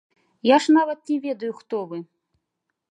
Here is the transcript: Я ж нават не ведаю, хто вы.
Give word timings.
Я 0.49 0.57
ж 0.65 0.73
нават 0.77 0.99
не 1.13 1.17
ведаю, 1.27 1.53
хто 1.59 1.85
вы. 1.93 2.03